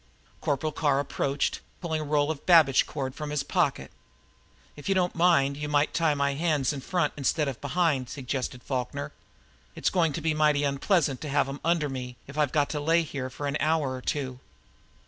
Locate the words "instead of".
7.15-7.61